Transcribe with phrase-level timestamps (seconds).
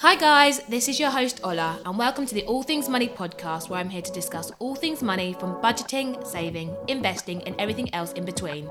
[0.00, 3.68] Hi, guys, this is your host Ola, and welcome to the All Things Money podcast,
[3.68, 8.12] where I'm here to discuss all things money from budgeting, saving, investing, and everything else
[8.14, 8.66] in between.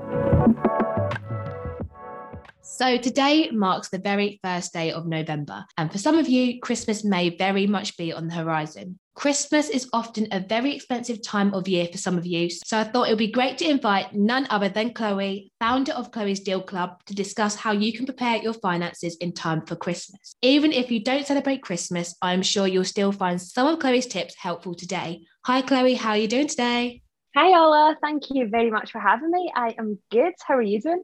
[2.62, 7.04] So, today marks the very first day of November, and for some of you, Christmas
[7.04, 8.98] may very much be on the horizon.
[9.20, 12.84] Christmas is often a very expensive time of year for some of you, so I
[12.84, 16.62] thought it would be great to invite none other than Chloe, founder of Chloe's Deal
[16.62, 20.34] Club, to discuss how you can prepare your finances in time for Christmas.
[20.40, 24.34] Even if you don't celebrate Christmas, I'm sure you'll still find some of Chloe's tips
[24.36, 25.26] helpful today.
[25.44, 27.02] Hi, Chloe, how are you doing today?
[27.36, 27.98] Hi, Ola.
[28.00, 29.52] Thank you very much for having me.
[29.54, 30.32] I am good.
[30.46, 31.02] How are you doing?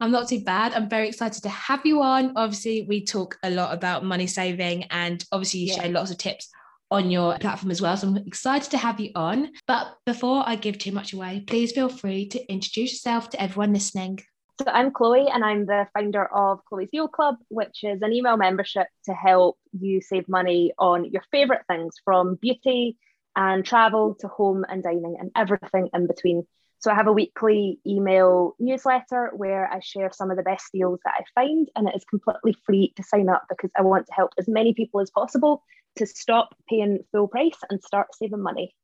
[0.00, 0.72] I'm not too bad.
[0.72, 2.32] I'm very excited to have you on.
[2.34, 5.82] Obviously, we talk a lot about money saving, and obviously, you yeah.
[5.82, 6.48] share lots of tips
[6.90, 7.96] on your platform as well.
[7.96, 9.50] So I'm excited to have you on.
[9.66, 13.72] But before I give too much away, please feel free to introduce yourself to everyone
[13.72, 14.20] listening.
[14.60, 18.36] So I'm Chloe and I'm the founder of Chloe's Deal Club, which is an email
[18.36, 22.96] membership to help you save money on your favourite things from beauty
[23.36, 26.44] and travel to home and dining and everything in between.
[26.80, 30.98] So I have a weekly email newsletter where I share some of the best deals
[31.04, 34.12] that I find, and it is completely free to sign up because I want to
[34.12, 35.62] help as many people as possible
[35.98, 38.74] to stop paying full price and start saving money.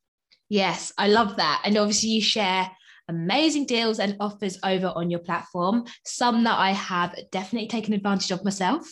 [0.48, 1.62] Yes, I love that.
[1.65, 2.70] And obviously, you share
[3.09, 5.85] amazing deals and offers over on your platform.
[6.05, 8.87] Some that I have definitely taken advantage of myself.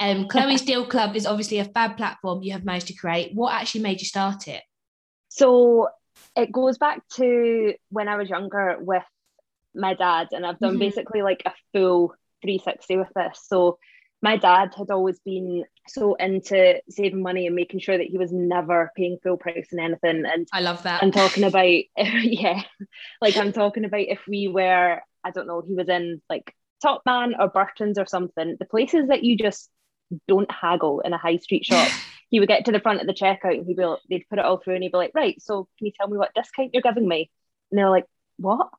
[0.00, 3.32] Um, Chloe's Deal Club is obviously a fab platform you have managed to create.
[3.34, 4.62] What actually made you start it?
[5.28, 5.88] So
[6.36, 9.04] it goes back to when I was younger with
[9.74, 10.78] my dad, and I've done mm-hmm.
[10.78, 13.40] basically like a full 360 with this.
[13.46, 13.78] So
[14.24, 18.32] my dad had always been so into saving money and making sure that he was
[18.32, 20.24] never paying full price on anything.
[20.24, 21.02] And I love that.
[21.02, 21.66] I'm talking about,
[21.98, 22.62] yeah,
[23.20, 27.02] like I'm talking about if we were, I don't know, he was in like Top
[27.04, 29.68] Man or Burton's or something, the places that you just
[30.26, 31.90] don't haggle in a high street shop.
[32.30, 34.38] he would get to the front of the checkout and he'd be like, they'd put
[34.38, 36.70] it all through and he'd be like, right, so can you tell me what discount
[36.72, 37.30] you're giving me?
[37.70, 38.06] And they're like,
[38.38, 38.70] what?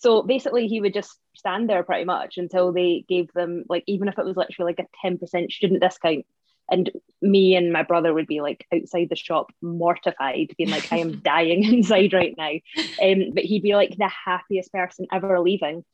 [0.00, 4.08] So basically, he would just stand there pretty much until they gave them, like, even
[4.08, 6.26] if it was literally like a 10% student discount.
[6.70, 6.90] And
[7.20, 11.18] me and my brother would be like outside the shop, mortified, being like, I am
[11.24, 12.52] dying inside right now.
[13.02, 15.84] Um, but he'd be like the happiest person ever leaving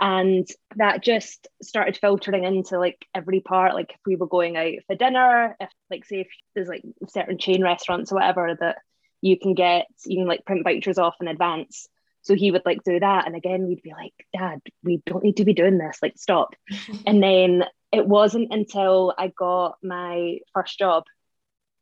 [0.00, 4.72] and that just started filtering into like every part like if we were going out
[4.86, 8.78] for dinner if like say if there's like certain chain restaurants or whatever that
[9.20, 11.88] you can get you can like print vouchers off in advance
[12.24, 15.36] so he would like do that and again we'd be like dad we don't need
[15.36, 16.54] to be doing this like stop
[17.06, 21.04] and then it wasn't until i got my first job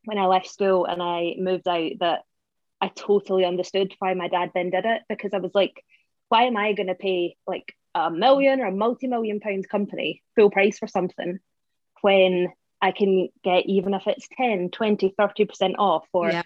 [0.04, 2.20] when i left school and i moved out that
[2.80, 5.84] i totally understood why my dad then did it because i was like
[6.28, 10.50] why am i going to pay like a million or a multi-million pound company full
[10.50, 11.38] price for something
[12.00, 12.48] when
[12.82, 16.42] I can get even if it's 10, 20, 30% off or yeah.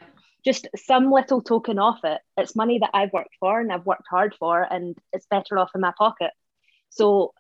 [0.47, 2.21] Just some little token off it.
[2.37, 5.73] It's money that I've worked for and I've worked hard for and it's better off
[5.75, 6.31] in my pocket.
[6.91, 7.35] So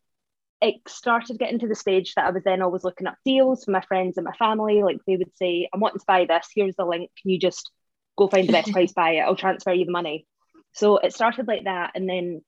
[0.61, 3.71] it started getting to the stage that I was then always looking up deals for
[3.71, 4.83] my friends and my family.
[4.83, 7.11] Like they would say, I'm wanting to buy this, here's the link.
[7.23, 7.71] Can you just
[8.19, 9.21] go find the best price, buy it?
[9.21, 10.27] I'll transfer you the money.
[10.73, 11.93] So it started like that.
[11.95, 12.43] And then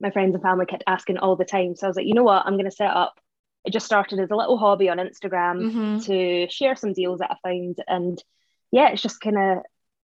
[0.00, 1.76] my friends and family kept asking all the time.
[1.76, 3.14] So I was like, you know what, I'm going to set up.
[3.64, 5.98] It just started as a little hobby on Instagram mm-hmm.
[6.00, 7.76] to share some deals that I found.
[7.86, 8.22] And
[8.72, 9.58] yeah, it's just kind of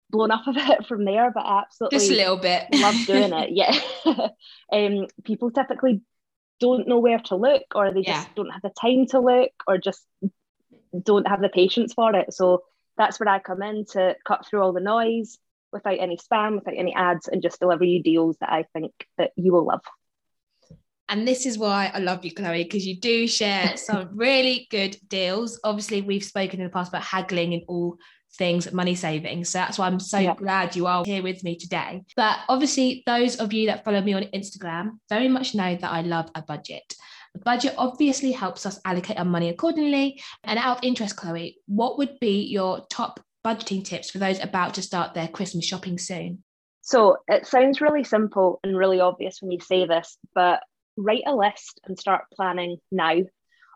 [0.09, 3.49] blown up a bit from there, but absolutely just a little bit love doing it.
[3.53, 3.79] Yeah.
[4.71, 6.01] um, people typically
[6.59, 8.33] don't know where to look or they just yeah.
[8.35, 10.05] don't have the time to look or just
[11.01, 12.33] don't have the patience for it.
[12.33, 12.63] So
[12.97, 15.37] that's where I come in to cut through all the noise
[15.71, 19.31] without any spam, without any ads, and just deliver you deals that I think that
[19.35, 19.81] you will love.
[21.07, 24.95] And this is why I love you, Chloe, because you do share some really good
[25.07, 25.59] deals.
[25.63, 27.97] Obviously, we've spoken in the past about haggling and all
[28.33, 29.43] things money saving.
[29.45, 30.35] So that's why I'm so yeah.
[30.35, 32.03] glad you are here with me today.
[32.15, 36.01] But obviously, those of you that follow me on Instagram very much know that I
[36.01, 36.93] love a budget.
[37.33, 40.21] The budget obviously helps us allocate our money accordingly.
[40.43, 44.73] And out of interest, Chloe, what would be your top budgeting tips for those about
[44.75, 46.43] to start their Christmas shopping soon?
[46.81, 50.61] So it sounds really simple and really obvious when you say this, but
[50.97, 53.19] write a list and start planning now.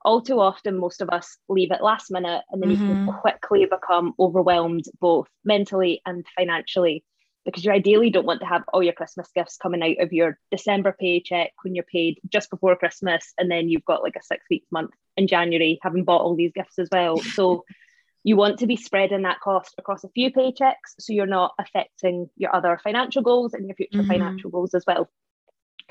[0.05, 2.81] All too often, most of us leave at last minute and then mm-hmm.
[2.81, 3.19] you can mm-hmm.
[3.19, 7.03] quickly become overwhelmed both mentally and financially
[7.45, 10.38] because you ideally don't want to have all your Christmas gifts coming out of your
[10.50, 14.45] December paycheck when you're paid just before Christmas, and then you've got like a six
[14.50, 17.17] weeks month in January having bought all these gifts as well.
[17.17, 17.65] So
[18.23, 22.29] you want to be spreading that cost across a few paychecks so you're not affecting
[22.38, 24.11] your other financial goals and your future mm-hmm.
[24.11, 25.09] financial goals as well.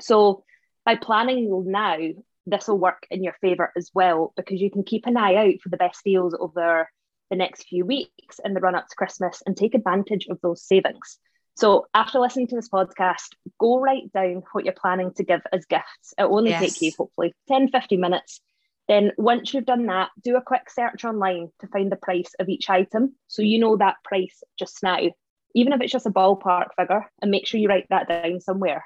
[0.01, 0.43] So
[0.85, 1.97] by planning now,
[2.45, 5.61] this will work in your favor as well because you can keep an eye out
[5.61, 6.89] for the best deals over
[7.29, 10.63] the next few weeks in the run up to Christmas and take advantage of those
[10.63, 11.17] savings.
[11.55, 13.29] So, after listening to this podcast,
[13.59, 16.13] go write down what you're planning to give as gifts.
[16.17, 16.61] It will only yes.
[16.61, 18.41] take you hopefully 10, 15 minutes.
[18.87, 22.49] Then, once you've done that, do a quick search online to find the price of
[22.49, 23.15] each item.
[23.27, 24.99] So, you know that price just now,
[25.53, 28.83] even if it's just a ballpark figure, and make sure you write that down somewhere.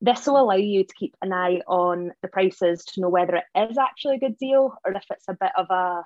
[0.00, 3.70] This will allow you to keep an eye on the prices to know whether it
[3.70, 6.02] is actually a good deal or if it's a bit of a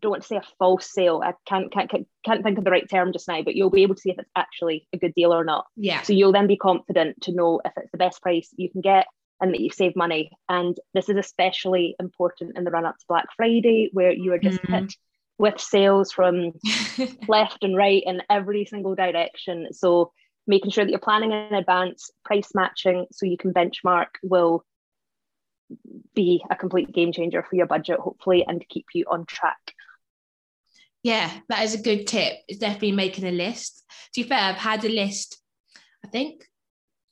[0.00, 1.22] don't want to say a false sale.
[1.24, 1.90] I can't, can't
[2.24, 4.18] can't think of the right term just now, but you'll be able to see if
[4.18, 5.66] it's actually a good deal or not.
[5.76, 6.02] Yeah.
[6.02, 9.06] So you'll then be confident to know if it's the best price you can get
[9.40, 10.30] and that you save money.
[10.48, 14.38] And this is especially important in the run up to Black Friday, where you are
[14.38, 14.80] just mm.
[14.80, 14.94] hit
[15.38, 16.52] with sales from
[17.28, 19.68] left and right in every single direction.
[19.72, 20.12] So
[20.46, 24.64] making sure that you're planning in advance, price matching, so you can benchmark will
[26.14, 29.58] be a complete game changer for your budget, hopefully, and keep you on track.
[31.02, 32.34] Yeah, that is a good tip.
[32.48, 33.84] It's definitely making a list.
[34.14, 35.40] To be fair, I've had a list,
[36.04, 36.44] I think,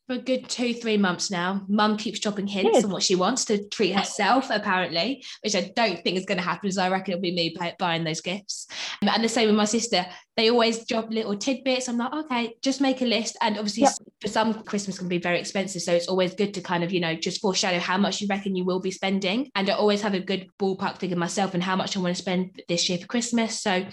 [0.07, 1.65] for a good two, three months now.
[1.69, 6.03] Mum keeps dropping hints on what she wants to treat herself, apparently, which I don't
[6.03, 6.71] think is going to happen.
[6.71, 8.67] So I reckon it'll be me buying those gifts.
[9.03, 10.05] Um, and the same with my sister.
[10.37, 11.89] They always drop little tidbits.
[11.89, 13.39] I'm like, okay, just make a list.
[13.41, 13.93] And obviously, yep.
[14.21, 15.81] for some, Christmas can be very expensive.
[15.81, 18.57] So it's always good to kind of, you know, just foreshadow how much you reckon
[18.57, 19.51] you will be spending.
[19.55, 22.21] And I always have a good ballpark figure myself and how much I want to
[22.21, 23.63] spend this year for Christmas.
[23.63, 23.87] So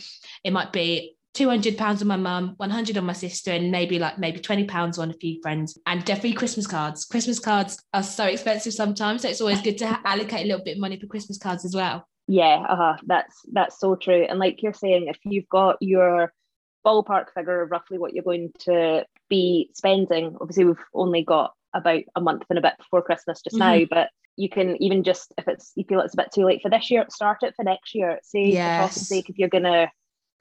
[0.43, 4.17] it might be 200 pounds on my mum 100 on my sister and maybe like
[4.17, 8.25] maybe 20 pounds on a few friends and definitely christmas cards christmas cards are so
[8.25, 11.37] expensive sometimes so it's always good to allocate a little bit of money for christmas
[11.37, 12.97] cards as well yeah uh-huh.
[13.05, 16.33] that's that's so true and like you're saying if you've got your
[16.85, 22.01] ballpark figure of roughly what you're going to be spending obviously we've only got about
[22.15, 23.79] a month and a bit before christmas just mm-hmm.
[23.79, 26.61] now but you can even just if it's you feel it's a bit too late
[26.61, 29.11] for this year start it for next year say yes.
[29.11, 29.89] if you're gonna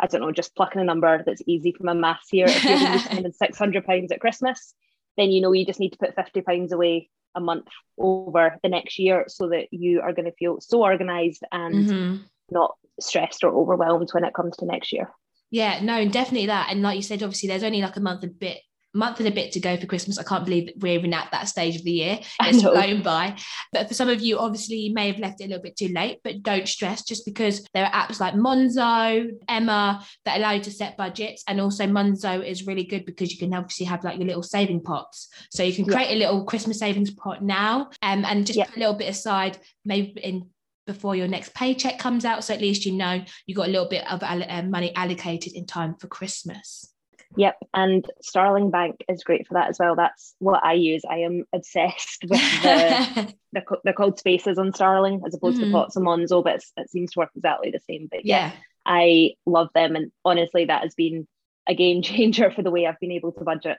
[0.00, 2.46] I don't know, just plucking a number that's easy from a maths here.
[2.46, 4.74] If you're going to be spending six hundred pounds at Christmas,
[5.16, 7.68] then you know you just need to put fifty pounds away a month
[7.98, 12.16] over the next year so that you are going to feel so organized and mm-hmm.
[12.50, 15.10] not stressed or overwhelmed when it comes to next year.
[15.50, 16.68] Yeah, no, definitely that.
[16.70, 18.58] And like you said, obviously there's only like a month and bit
[18.94, 20.18] month and a bit to go for Christmas.
[20.18, 22.20] I can't believe we're even at that stage of the year.
[22.42, 23.36] It's flown by.
[23.72, 25.88] But for some of you, obviously, you may have left it a little bit too
[25.88, 30.62] late, but don't stress just because there are apps like Monzo, Emma that allow you
[30.62, 31.44] to set budgets.
[31.46, 34.82] And also, Monzo is really good because you can obviously have like your little saving
[34.82, 35.28] pots.
[35.50, 36.16] So you can create yeah.
[36.16, 38.64] a little Christmas savings pot now um, and just yeah.
[38.66, 40.48] put a little bit aside, maybe in
[40.86, 42.42] before your next paycheck comes out.
[42.42, 45.66] So at least you know you got a little bit of uh, money allocated in
[45.66, 46.92] time for Christmas.
[47.36, 49.94] Yep, and Starling Bank is great for that as well.
[49.94, 51.02] That's what I use.
[51.08, 53.34] I am obsessed with the
[53.84, 55.70] the called spaces on Starling as opposed mm-hmm.
[55.70, 58.08] to pots and Monzo, but it seems to work exactly the same.
[58.10, 58.46] But yeah.
[58.46, 58.52] yeah,
[58.84, 61.28] I love them, and honestly, that has been
[61.68, 63.78] a game changer for the way I've been able to budget.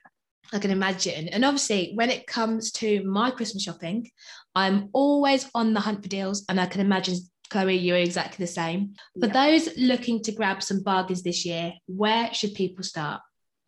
[0.54, 1.28] I can imagine.
[1.28, 4.10] And obviously, when it comes to my Christmas shopping,
[4.56, 7.18] I'm always on the hunt for deals, and I can imagine
[7.50, 8.94] Chloe, you're exactly the same.
[9.20, 9.34] For yeah.
[9.34, 13.20] those looking to grab some bargains this year, where should people start?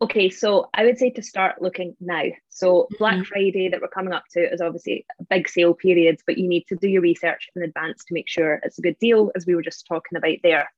[0.04, 2.24] Okay, so I would say to start looking now.
[2.50, 3.22] So Black mm-hmm.
[3.22, 6.66] Friday that we're coming up to is obviously a big sale period, but you need
[6.68, 9.54] to do your research in advance to make sure it's a good deal, as we
[9.54, 10.70] were just talking about there.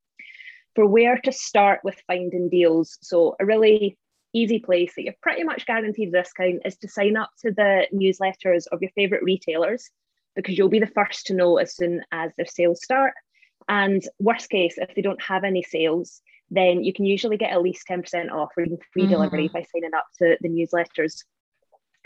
[0.76, 3.98] For where to start with finding deals, so a really
[4.32, 7.88] easy place that you're pretty much guaranteed a discount is to sign up to the
[7.92, 9.90] newsletters of your favorite retailers
[10.36, 13.14] because you'll be the first to know as soon as their sales start.
[13.68, 17.62] And worst case, if they don't have any sales, then you can usually get at
[17.62, 19.12] least 10% off or even free mm-hmm.
[19.12, 21.24] delivery by signing up to the newsletters.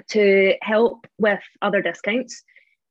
[0.08, 2.42] To help with other discounts,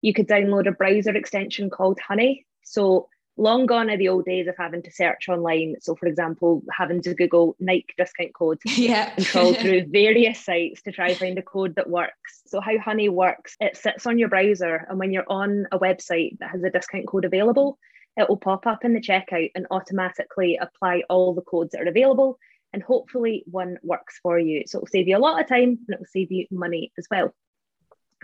[0.01, 2.45] you could download a browser extension called Honey.
[2.63, 5.75] So long gone are the old days of having to search online.
[5.81, 9.13] So, for example, having to Google Nike discount code yeah.
[9.15, 12.43] and troll through various sites to try and find a code that works.
[12.45, 16.37] So, how Honey works, it sits on your browser, and when you're on a website
[16.39, 17.79] that has a discount code available,
[18.17, 21.89] it will pop up in the checkout and automatically apply all the codes that are
[21.89, 22.37] available.
[22.73, 24.63] And hopefully, one works for you.
[24.67, 26.91] So, it will save you a lot of time and it will save you money
[26.97, 27.33] as well.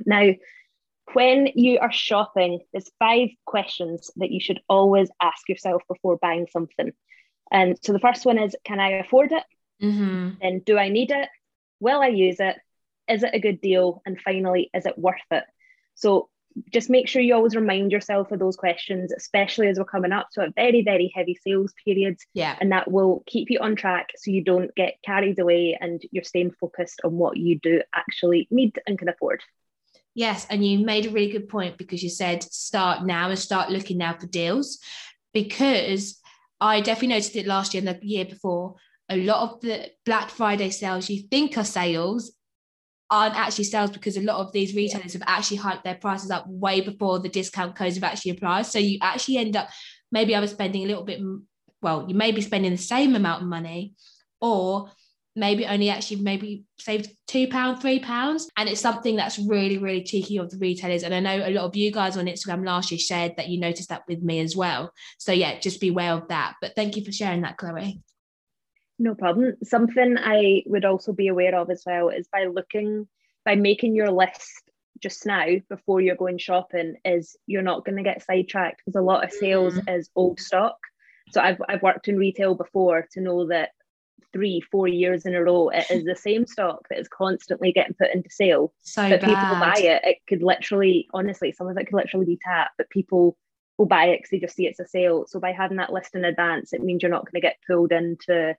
[0.05, 0.33] Now,
[1.13, 6.47] when you are shopping, there's five questions that you should always ask yourself before buying
[6.51, 6.91] something.
[7.51, 9.43] And so the first one is Can I afford it?
[9.81, 10.29] Mm-hmm.
[10.41, 11.29] Then, do I need it?
[11.79, 12.57] Will I use it?
[13.07, 14.01] Is it a good deal?
[14.05, 15.43] And finally, is it worth it?
[15.95, 16.29] So,
[16.71, 20.29] just make sure you always remind yourself of those questions, especially as we're coming up
[20.31, 22.17] to a very, very heavy sales period.
[22.33, 22.55] Yeah.
[22.59, 26.23] And that will keep you on track so you don't get carried away and you're
[26.23, 29.41] staying focused on what you do actually need and can afford.
[30.13, 30.47] Yes.
[30.49, 33.97] And you made a really good point because you said start now and start looking
[33.97, 34.79] now for deals
[35.33, 36.21] because
[36.61, 38.75] I definitely noticed it last year and the year before.
[39.09, 42.31] A lot of the Black Friday sales you think are sales
[43.11, 46.45] aren't actually sales because a lot of these retailers have actually hiked their prices up
[46.47, 48.65] way before the discount codes have actually applied.
[48.65, 49.69] So you actually end up
[50.11, 51.21] maybe either spending a little bit,
[51.81, 53.93] well, you may be spending the same amount of money
[54.41, 54.91] or
[55.35, 58.49] maybe only actually maybe saved two pound three pounds.
[58.57, 61.03] And it's something that's really really cheeky of the retailers.
[61.03, 63.59] And i know a lot of you guys on instagram last year shared that you
[63.59, 64.91] noticed that with me as well.
[65.19, 66.55] So yeah just beware of that.
[66.61, 68.01] But thank you for sharing that chloe
[68.97, 73.07] no problem something i would also be aware of as well is by looking
[73.43, 74.63] by making your list
[75.01, 79.03] just now before you're going shopping is you're not going to get sidetracked because a
[79.03, 79.97] lot of sales mm.
[79.97, 80.77] is old stock
[81.31, 83.71] so I've, I've worked in retail before to know that
[84.35, 87.93] three, four years in a row, it is the same stock that is constantly getting
[87.93, 88.73] put into sale.
[88.81, 89.29] So but bad.
[89.29, 90.01] people buy it.
[90.03, 93.37] It could literally, honestly, some of it could literally be tapped, but people
[93.77, 95.25] will buy it because they just see it's a sale.
[95.27, 97.91] So by having that list in advance, it means you're not going to get pulled
[97.91, 98.55] into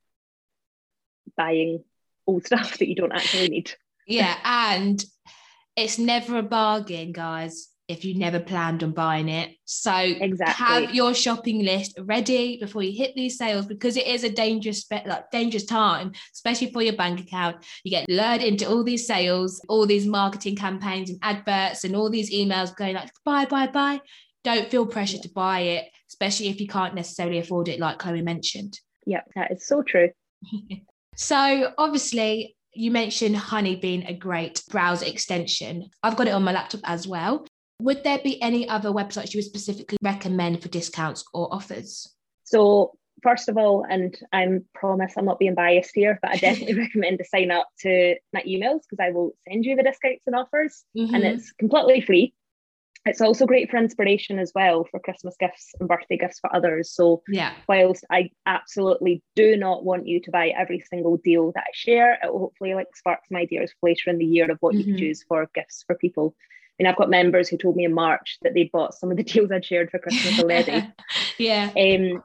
[1.37, 1.85] buying
[2.27, 3.73] all stuff that you don't actually need.
[4.07, 5.05] Yeah, and
[5.77, 9.51] it's never a bargain, guys if you never planned on buying it.
[9.65, 10.65] So exactly.
[10.65, 14.85] have your shopping list ready before you hit these sales because it is a dangerous
[14.91, 17.65] like dangerous time, especially for your bank account.
[17.85, 22.11] You get lured into all these sales, all these marketing campaigns and adverts and all
[22.11, 24.01] these emails going like buy, buy, buy.
[24.43, 28.23] Don't feel pressure to buy it, especially if you can't necessarily afford it, like Chloe
[28.23, 28.79] mentioned.
[29.05, 30.11] Yeah, that is so true.
[31.17, 35.89] so obviously you mentioned Honey being a great browser extension.
[36.03, 37.47] I've got it on my laptop as well.
[37.81, 42.15] Would there be any other websites you would specifically recommend for discounts or offers?
[42.45, 46.75] So, first of all, and I promise I'm not being biased here, but I definitely
[46.79, 50.37] recommend to sign up to my emails because I will send you the discounts and
[50.37, 51.15] offers, mm-hmm.
[51.15, 52.35] and it's completely free.
[53.07, 56.91] It's also great for inspiration as well for Christmas gifts and birthday gifts for others.
[56.91, 61.65] So, yeah, whilst I absolutely do not want you to buy every single deal that
[61.69, 64.75] I share, it will hopefully like spark some ideas later in the year of what
[64.75, 64.81] mm-hmm.
[64.81, 66.35] you can choose for gifts for people.
[66.79, 69.23] And I've got members who told me in March that they bought some of the
[69.25, 70.93] deals I'd shared for Christmas already.
[71.39, 71.71] yeah.
[71.77, 72.23] Um,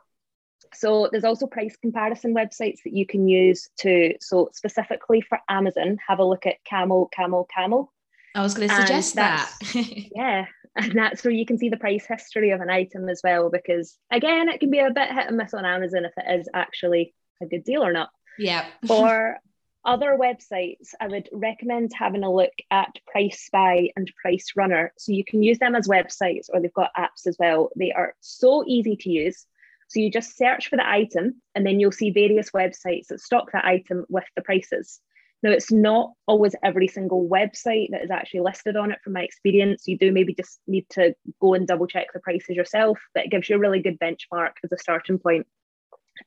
[0.73, 4.15] so there's also price comparison websites that you can use to.
[4.19, 7.91] So specifically for Amazon, have a look at Camel, Camel, Camel.
[8.33, 9.51] I was going to suggest that.
[10.15, 10.45] yeah,
[10.75, 13.49] and that's where you can see the price history of an item as well.
[13.49, 16.49] Because again, it can be a bit hit and miss on Amazon if it is
[16.53, 18.09] actually a good deal or not.
[18.37, 18.65] Yeah.
[18.87, 19.37] for
[19.83, 24.93] other websites, I would recommend having a look at Price Spy and Price Runner.
[24.97, 27.69] So you can use them as websites or they've got apps as well.
[27.75, 29.45] They are so easy to use.
[29.89, 33.51] So you just search for the item and then you'll see various websites that stock
[33.51, 35.01] that item with the prices.
[35.43, 39.23] Now, it's not always every single website that is actually listed on it from my
[39.23, 39.87] experience.
[39.87, 43.31] You do maybe just need to go and double check the prices yourself, but it
[43.31, 45.47] gives you a really good benchmark as a starting point.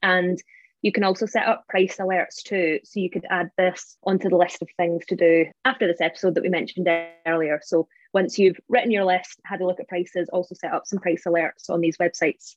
[0.02, 0.42] And
[0.82, 2.80] you can also set up price alerts too.
[2.84, 6.34] So you could add this onto the list of things to do after this episode
[6.34, 6.88] that we mentioned
[7.24, 7.60] earlier.
[7.62, 10.98] So once you've written your list, had a look at prices, also set up some
[10.98, 12.56] price alerts on these websites.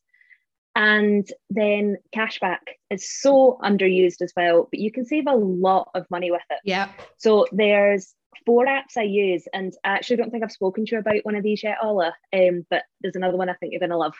[0.77, 2.60] And then cashback
[2.91, 6.60] is so underused as well, but you can save a lot of money with it.
[6.63, 6.91] Yeah.
[7.17, 8.13] So there's
[8.46, 11.34] four apps I use, and I actually don't think I've spoken to you about one
[11.34, 12.13] of these yet, Ola.
[12.31, 14.13] Um, but there's another one I think you're gonna love.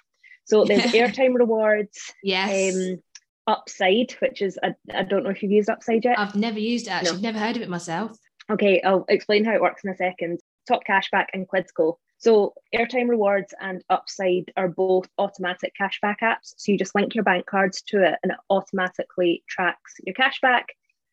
[0.46, 2.12] So there's airtime rewards.
[2.24, 2.76] Yes.
[2.76, 3.04] Um,
[3.46, 6.18] Upside, which is I, I don't know if you've used Upside yet.
[6.18, 7.12] I've never used it actually.
[7.12, 7.16] No.
[7.18, 8.18] I've never heard of it myself.
[8.50, 10.40] Okay, I'll explain how it works in a second.
[10.68, 11.98] Top Cashback and Quidco.
[12.20, 16.54] So Airtime Rewards and Upside are both automatic cashback apps.
[16.58, 20.64] So you just link your bank cards to it and it automatically tracks your cashback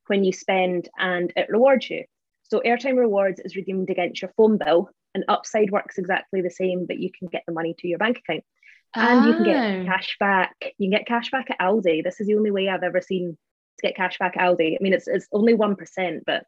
[0.07, 2.05] when you spend and it rewards you.
[2.45, 6.87] So Airtime Rewards is redeemed against your phone bill and Upside works exactly the same,
[6.87, 8.45] but you can get the money to your bank account
[8.95, 9.27] and oh.
[9.27, 9.83] you can get ah.
[9.83, 9.85] oh.
[9.85, 10.55] cash back.
[10.79, 12.03] You can get cash back at Aldi.
[12.03, 13.37] This is the only way I've ever seen
[13.79, 14.75] to get cash back at Aldi.
[14.75, 16.45] I mean, it's it's only one percent, but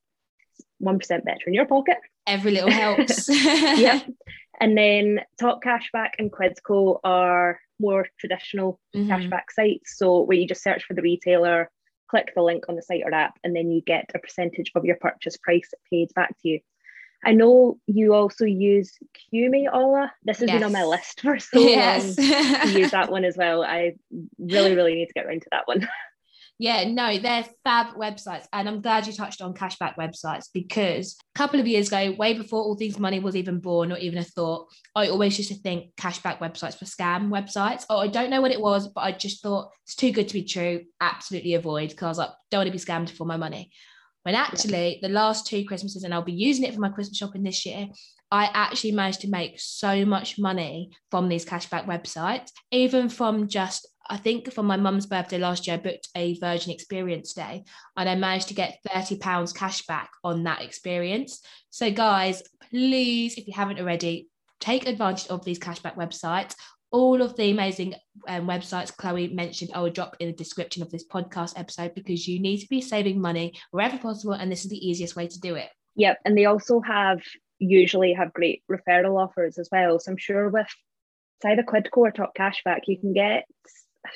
[0.78, 1.98] one percent better in your pocket.
[2.26, 3.28] Every little helps.
[3.28, 4.00] yeah.
[4.60, 9.10] And then Top Cashback and Quidco are more traditional mm-hmm.
[9.10, 9.98] cashback sites.
[9.98, 11.70] So where you just search for the retailer,
[12.08, 14.84] click the link on the site or app, and then you get a percentage of
[14.84, 16.60] your purchase price paid back to you.
[17.24, 18.92] I know you also use
[19.34, 20.12] QME Ola.
[20.22, 20.56] This has yes.
[20.56, 22.18] been on my list for so yes.
[22.18, 23.64] long to use that one as well.
[23.64, 23.94] I
[24.38, 25.88] really, really need to get around to that one.
[26.58, 28.46] Yeah, no, they're fab websites.
[28.52, 32.32] And I'm glad you touched on cashback websites because a couple of years ago, way
[32.32, 35.58] before all things money was even born or even a thought, I always used to
[35.58, 37.84] think cashback websites were scam websites.
[37.90, 40.34] Oh, I don't know what it was, but I just thought it's too good to
[40.34, 40.84] be true.
[41.00, 43.70] Absolutely avoid because I was like, don't want to be scammed for my money.
[44.22, 47.44] When actually, the last two Christmases, and I'll be using it for my Christmas shopping
[47.44, 47.86] this year,
[48.36, 53.88] I actually managed to make so much money from these cashback websites, even from just
[54.10, 57.64] I think for my mum's birthday last year, I booked a Virgin Experience Day
[57.96, 61.40] and I managed to get £30 cash back on that experience.
[61.70, 64.28] So, guys, please, if you haven't already,
[64.60, 66.54] take advantage of these cashback websites.
[66.90, 67.94] All of the amazing
[68.28, 72.28] um, websites Chloe mentioned, I will drop in the description of this podcast episode because
[72.28, 74.34] you need to be saving money wherever possible.
[74.34, 75.70] And this is the easiest way to do it.
[75.96, 76.18] Yep.
[76.26, 77.20] And they also have
[77.58, 79.98] usually have great referral offers as well.
[79.98, 80.68] So I'm sure with
[81.42, 83.46] say the Quidco or Top Cashback, you can get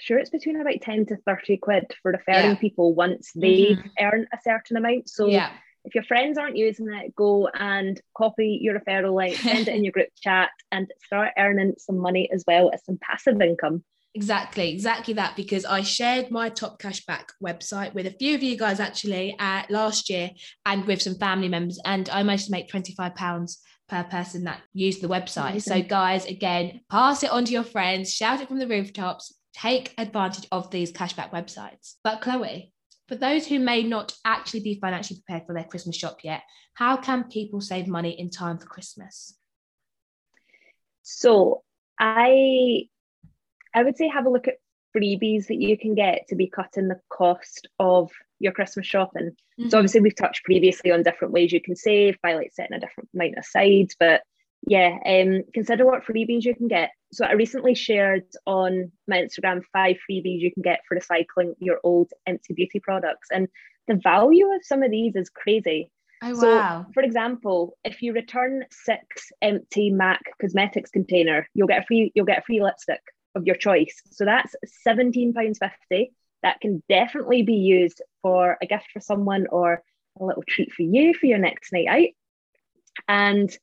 [0.01, 2.55] sure it's between about 10 to 30 quid for referring yeah.
[2.55, 3.89] people once they mm-hmm.
[4.01, 5.09] earn a certain amount.
[5.09, 5.51] So yeah.
[5.85, 9.85] if your friends aren't using it, go and copy your referral link, send it in
[9.85, 13.85] your group chat, and start earning some money as well as some passive income.
[14.15, 15.37] Exactly, exactly that.
[15.37, 19.63] Because I shared my top cashback website with a few of you guys actually uh,
[19.71, 20.31] last year
[20.67, 23.57] and with some family members, and I managed to make £25
[23.89, 25.51] per person that used the website.
[25.51, 25.83] Amazing.
[25.83, 29.95] So, guys, again, pass it on to your friends, shout it from the rooftops, take
[29.99, 31.95] advantage of these cashback websites.
[32.03, 32.73] But, Chloe,
[33.09, 36.43] for those who may not actually be financially prepared for their Christmas shop yet,
[36.75, 39.37] how can people save money in time for Christmas?
[41.03, 41.63] So,
[41.99, 42.89] I
[43.75, 44.57] I would say have a look at
[44.97, 49.31] freebies that you can get to be cutting the cost of your Christmas shopping.
[49.59, 49.69] Mm-hmm.
[49.69, 52.81] So obviously we've touched previously on different ways you can save by like setting a
[52.81, 54.23] different amount aside, but
[54.67, 56.91] yeah, um, consider what freebies you can get.
[57.13, 61.81] So I recently shared on my Instagram five freebies you can get for recycling your
[61.83, 63.49] old empty beauty products, and
[63.89, 65.91] the value of some of these is crazy.
[66.23, 66.85] Oh, wow.
[66.87, 72.13] So, for example, if you return six empty MAC cosmetics container, you'll get a free
[72.15, 73.01] you'll get a free lipstick
[73.35, 74.03] of your choice.
[74.11, 74.55] So that's
[74.87, 76.11] £17.50.
[76.43, 79.83] That can definitely be used for a gift for someone or
[80.19, 82.09] a little treat for you for your next night out.
[83.09, 83.57] And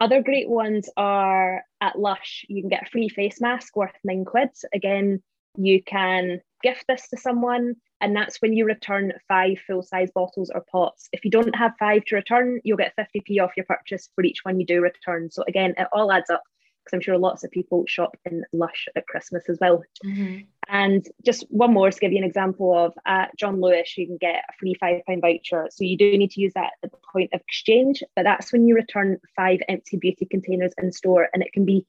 [0.00, 2.44] other great ones are at Lush.
[2.48, 4.50] You can get a free face mask worth nine quid.
[4.74, 5.22] Again,
[5.56, 10.50] you can gift this to someone, and that's when you return five full size bottles
[10.54, 11.08] or pots.
[11.12, 14.40] If you don't have five to return, you'll get 50p off your purchase for each
[14.42, 15.30] one you do return.
[15.30, 16.42] So, again, it all adds up
[16.86, 19.82] because I'm sure lots of people shop in Lush at Christmas as well.
[20.04, 20.42] Mm-hmm.
[20.68, 24.16] And just one more to give you an example of at John Lewis, you can
[24.16, 25.68] get a free five pound voucher.
[25.70, 28.66] So you do need to use that at the point of exchange, but that's when
[28.66, 31.86] you return five empty beauty containers in store, and it can be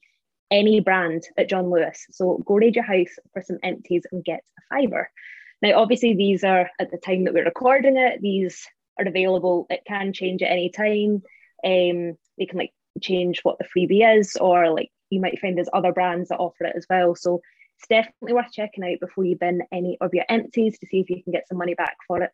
[0.50, 2.06] any brand at John Lewis.
[2.10, 5.10] So go raid your house for some empties and get a fiver.
[5.62, 8.66] Now, obviously, these are at the time that we're recording it, these
[8.98, 9.66] are available.
[9.70, 11.22] It can change at any time.
[11.64, 15.68] Um, they can like change what the freebie is, or like you might find there's
[15.72, 17.14] other brands that offer it as well.
[17.14, 17.40] So
[17.78, 21.10] it's definitely worth checking out before you bin any of your empties to see if
[21.10, 22.30] you can get some money back for it.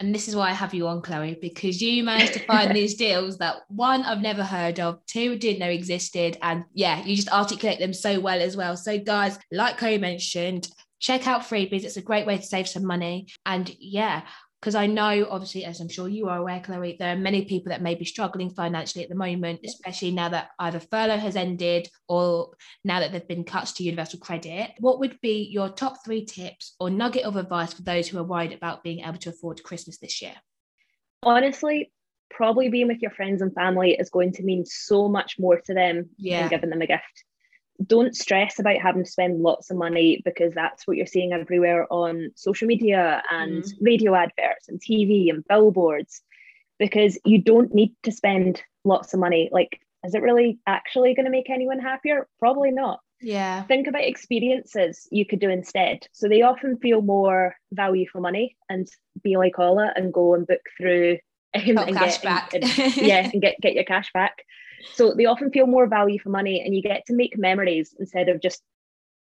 [0.00, 2.94] And this is why I have you on, Chloe, because you managed to find these
[2.94, 6.38] deals that one, I've never heard of, two, didn't know existed.
[6.40, 8.78] And yeah, you just articulate them so well as well.
[8.78, 10.68] So, guys, like Chloe mentioned,
[11.00, 11.84] check out freebies.
[11.84, 13.28] It's a great way to save some money.
[13.44, 14.22] And yeah,
[14.60, 17.70] because I know, obviously, as I'm sure you are aware, Chloe, there are many people
[17.70, 21.88] that may be struggling financially at the moment, especially now that either furlough has ended
[22.08, 22.50] or
[22.84, 24.72] now that there've been cuts to universal credit.
[24.78, 28.24] What would be your top three tips or nugget of advice for those who are
[28.24, 30.34] worried about being able to afford Christmas this year?
[31.22, 31.90] Honestly,
[32.28, 35.72] probably being with your friends and family is going to mean so much more to
[35.72, 36.40] them yeah.
[36.40, 37.24] than giving them a gift
[37.86, 41.90] don't stress about having to spend lots of money because that's what you're seeing everywhere
[41.90, 43.72] on social media and mm.
[43.80, 46.22] radio adverts and TV and billboards
[46.78, 49.48] because you don't need to spend lots of money.
[49.52, 52.26] Like, is it really actually going to make anyone happier?
[52.38, 53.00] Probably not.
[53.20, 53.64] Yeah.
[53.64, 56.06] Think about experiences you could do instead.
[56.12, 58.88] So they often feel more value for money and
[59.22, 61.18] be like Ola and go and book through
[61.54, 62.24] um, and get.
[62.54, 64.44] And, and, yeah, and get, get your cash back.
[64.94, 68.28] So they often feel more value for money and you get to make memories instead
[68.28, 68.62] of just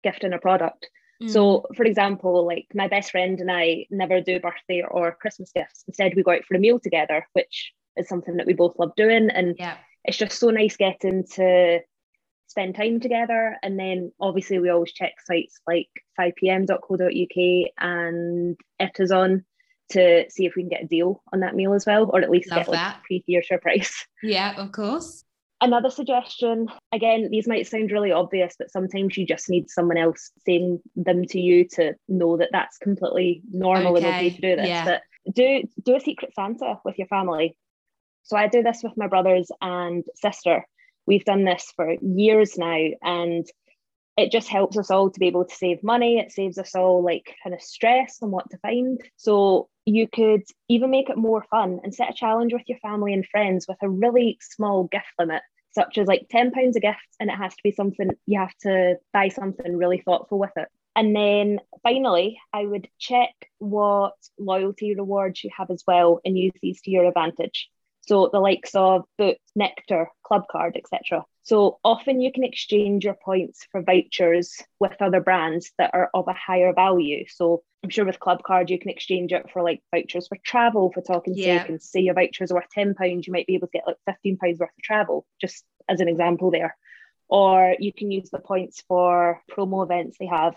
[0.03, 0.89] gifting a product.
[1.23, 1.31] Mm.
[1.31, 5.85] So, for example, like my best friend and I never do birthday or Christmas gifts.
[5.87, 8.93] Instead, we go out for a meal together, which is something that we both love
[8.97, 9.29] doing.
[9.31, 9.77] And yeah.
[10.05, 11.81] it's just so nice getting to
[12.47, 13.57] spend time together.
[13.63, 19.45] And then obviously, we always check sites like 5pm.co.uk and Itison
[19.91, 22.31] to see if we can get a deal on that meal as well, or at
[22.31, 22.97] least Love get like that.
[22.99, 24.07] a pre-tier price.
[24.23, 25.25] Yeah, of course.
[25.63, 30.31] Another suggestion, again, these might sound really obvious, but sometimes you just need someone else
[30.47, 34.07] saying them to you to know that that's completely normal okay.
[34.07, 34.69] and okay to do this.
[34.69, 34.85] Yeah.
[34.85, 35.03] But
[35.35, 37.57] do do a secret Santa with your family.
[38.23, 40.65] So I do this with my brothers and sister.
[41.07, 43.47] We've done this for years now, and
[44.17, 46.19] it just helps us all to be able to save money.
[46.19, 49.01] It saves us all like kind of stress on what to find.
[49.17, 53.13] So you could even make it more fun and set a challenge with your family
[53.13, 55.43] and friends with a really small gift limit,
[55.73, 58.97] such as like £10 a gift, and it has to be something you have to
[59.13, 60.69] buy something really thoughtful with it.
[60.97, 66.53] And then finally, I would check what loyalty rewards you have as well and use
[66.61, 67.71] these to your advantage.
[68.09, 71.25] So the likes of Boots, Nectar, Clubcard, etc.
[71.43, 76.27] So often you can exchange your points for vouchers with other brands that are of
[76.27, 77.25] a higher value.
[77.29, 80.93] So I'm sure with Club Clubcard you can exchange it for like vouchers for travel
[80.93, 81.61] for talking yeah.
[81.61, 83.87] safe and say your vouchers are worth ten pounds, you might be able to get
[83.87, 86.77] like fifteen pounds worth of travel, just as an example there.
[87.29, 90.55] Or you can use the points for promo events they have.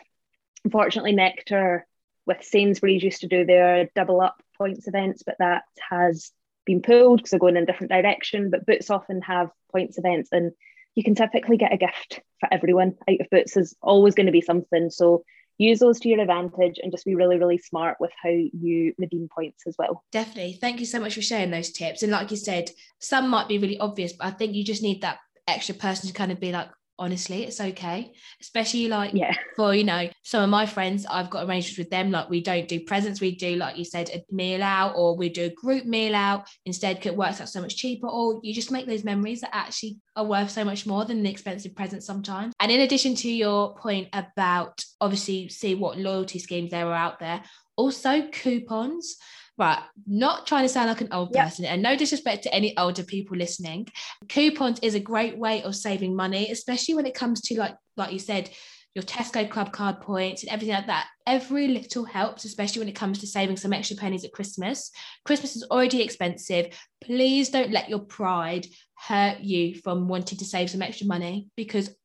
[0.65, 1.85] Unfortunately, Nectar
[2.25, 6.31] with Sainsbury's used to do their double up points events, but that has
[6.65, 8.49] been pulled because they're going in a different direction.
[8.49, 10.51] But Boots often have points events, and
[10.95, 13.55] you can typically get a gift for everyone out of Boots.
[13.55, 14.89] Is always going to be something.
[14.89, 15.23] So
[15.57, 19.29] use those to your advantage and just be really, really smart with how you redeem
[19.33, 20.03] points as well.
[20.11, 20.57] Definitely.
[20.59, 22.03] Thank you so much for sharing those tips.
[22.03, 25.01] And like you said, some might be really obvious, but I think you just need
[25.01, 28.11] that extra person to kind of be like, honestly it's okay.
[28.41, 29.35] Especially like yeah.
[29.55, 32.67] for you know some of my friends i've got arrangements with them like we don't
[32.67, 35.85] do presents we do like you said a meal out or we do a group
[35.85, 36.47] meal out.
[36.65, 39.53] Instead because it works out so much cheaper or you just make those memories that
[39.53, 42.53] actually are worth so much more than the expensive presents sometimes.
[42.59, 47.19] And in addition to your point about obviously see what loyalty schemes there are out
[47.19, 47.43] there
[47.75, 49.17] also coupons
[49.57, 51.45] right not trying to sound like an old yep.
[51.45, 53.87] person and no disrespect to any older people listening
[54.27, 58.11] coupons is a great way of saving money especially when it comes to like like
[58.11, 58.49] you said
[58.95, 61.07] your Tesco Clubcard points and everything like that.
[61.25, 64.91] Every little helps, especially when it comes to saving some extra pennies at Christmas.
[65.25, 66.67] Christmas is already expensive.
[67.03, 71.95] Please don't let your pride hurt you from wanting to save some extra money because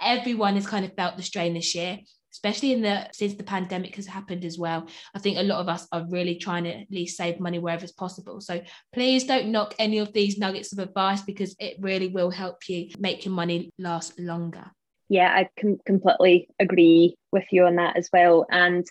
[0.00, 1.98] everyone has kind of felt the strain this year
[2.36, 4.86] especially in the since the pandemic has happened as well.
[5.14, 7.82] I think a lot of us are really trying to at least save money wherever
[7.82, 8.42] it's possible.
[8.42, 8.60] So
[8.92, 12.90] please don't knock any of these nuggets of advice because it really will help you
[12.98, 14.70] make your money last longer.
[15.08, 18.44] Yeah, I can completely agree with you on that as well.
[18.50, 18.86] And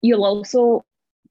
[0.00, 0.84] you'll also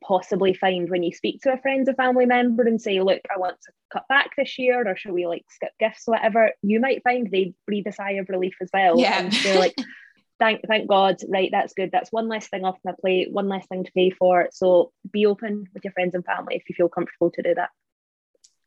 [0.03, 3.39] possibly find when you speak to a friend or family member and say, look, I
[3.39, 6.79] want to cut back this year, or should we like skip gifts or whatever, you
[6.79, 8.99] might find they breathe a sigh of relief as well.
[8.99, 9.19] Yeah.
[9.19, 9.75] And they're like,
[10.39, 11.91] thank thank God, right, that's good.
[11.91, 14.49] That's one less thing off my plate, one less thing to pay for.
[14.51, 17.69] So be open with your friends and family if you feel comfortable to do that.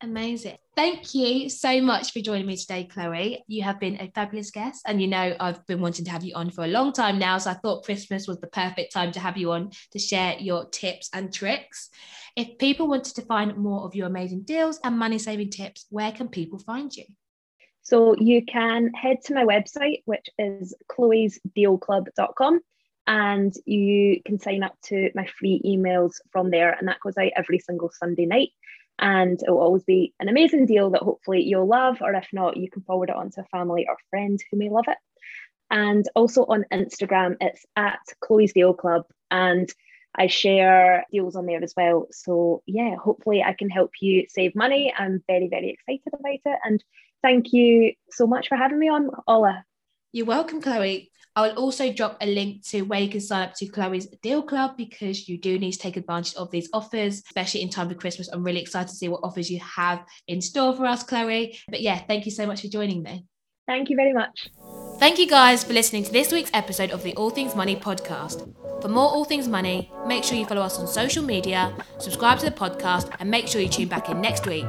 [0.03, 0.57] Amazing.
[0.75, 3.45] Thank you so much for joining me today, Chloe.
[3.47, 4.83] You have been a fabulous guest.
[4.85, 7.39] And you know, I've been wanting to have you on for a long time now.
[7.39, 10.69] So I thought Christmas was the perfect time to have you on to share your
[10.71, 11.89] tips and tricks.
[12.35, 16.11] If people wanted to find more of your amazing deals and money saving tips, where
[16.11, 17.05] can people find you?
[17.83, 22.61] So you can head to my website, which is chloe'sdealclub.com,
[23.07, 26.73] and you can sign up to my free emails from there.
[26.73, 28.51] And that goes out every single Sunday night.
[28.99, 32.57] And it will always be an amazing deal that hopefully you'll love, or if not,
[32.57, 34.99] you can forward it on to a family or friend who may love it.
[35.71, 39.07] And also on Instagram, it's at Chloe's Deal Club.
[39.31, 39.69] And
[40.15, 42.07] I share deals on there as well.
[42.13, 44.93] So, yeah, hopefully I can help you save money.
[44.97, 46.59] I'm very, very excited about it.
[46.65, 46.85] And
[47.23, 49.65] thank you so much for having me on, Ola.
[50.13, 51.11] You're welcome, Chloe.
[51.35, 54.43] I will also drop a link to where you can sign up to Chloe's Deal
[54.43, 57.95] Club because you do need to take advantage of these offers, especially in time for
[57.95, 58.29] Christmas.
[58.29, 61.59] I'm really excited to see what offers you have in store for us, Chloe.
[61.69, 63.25] But yeah, thank you so much for joining me.
[63.67, 64.49] Thank you very much.
[64.99, 68.55] Thank you guys for listening to this week's episode of the All Things Money podcast.
[68.83, 72.45] For more All Things Money, make sure you follow us on social media, subscribe to
[72.45, 74.67] the podcast, and make sure you tune back in next week.